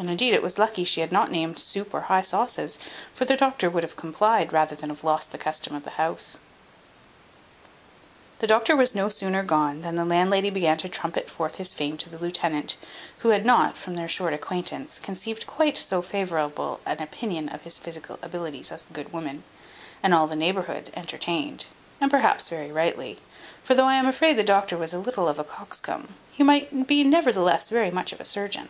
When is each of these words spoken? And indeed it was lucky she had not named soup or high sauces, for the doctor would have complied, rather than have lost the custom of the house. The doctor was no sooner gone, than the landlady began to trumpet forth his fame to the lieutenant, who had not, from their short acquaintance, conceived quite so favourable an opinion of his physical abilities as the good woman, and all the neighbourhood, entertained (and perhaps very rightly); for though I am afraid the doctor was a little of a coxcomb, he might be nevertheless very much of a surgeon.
And 0.00 0.08
indeed 0.08 0.32
it 0.32 0.42
was 0.42 0.58
lucky 0.58 0.84
she 0.84 1.00
had 1.00 1.10
not 1.10 1.28
named 1.32 1.58
soup 1.58 1.92
or 1.92 2.02
high 2.02 2.22
sauces, 2.22 2.78
for 3.12 3.24
the 3.24 3.34
doctor 3.34 3.68
would 3.68 3.82
have 3.82 3.96
complied, 3.96 4.52
rather 4.52 4.76
than 4.76 4.90
have 4.90 5.02
lost 5.02 5.32
the 5.32 5.38
custom 5.38 5.74
of 5.74 5.82
the 5.82 5.90
house. 5.98 6.38
The 8.38 8.46
doctor 8.46 8.76
was 8.76 8.94
no 8.94 9.08
sooner 9.08 9.42
gone, 9.42 9.80
than 9.80 9.96
the 9.96 10.04
landlady 10.04 10.50
began 10.50 10.76
to 10.78 10.88
trumpet 10.88 11.28
forth 11.28 11.56
his 11.56 11.72
fame 11.72 11.98
to 11.98 12.08
the 12.08 12.18
lieutenant, 12.18 12.76
who 13.18 13.30
had 13.30 13.44
not, 13.44 13.76
from 13.76 13.94
their 13.94 14.06
short 14.06 14.32
acquaintance, 14.32 15.00
conceived 15.00 15.48
quite 15.48 15.76
so 15.76 16.00
favourable 16.00 16.78
an 16.86 17.02
opinion 17.02 17.48
of 17.48 17.62
his 17.62 17.76
physical 17.76 18.20
abilities 18.22 18.70
as 18.70 18.82
the 18.82 18.94
good 18.94 19.12
woman, 19.12 19.42
and 20.00 20.14
all 20.14 20.28
the 20.28 20.36
neighbourhood, 20.36 20.92
entertained 20.94 21.66
(and 22.00 22.08
perhaps 22.08 22.48
very 22.48 22.70
rightly); 22.70 23.18
for 23.64 23.74
though 23.74 23.88
I 23.88 23.96
am 23.96 24.06
afraid 24.06 24.34
the 24.34 24.44
doctor 24.44 24.78
was 24.78 24.94
a 24.94 24.98
little 25.00 25.28
of 25.28 25.40
a 25.40 25.44
coxcomb, 25.44 26.14
he 26.30 26.44
might 26.44 26.86
be 26.86 27.02
nevertheless 27.02 27.68
very 27.68 27.90
much 27.90 28.12
of 28.12 28.20
a 28.20 28.24
surgeon. 28.24 28.68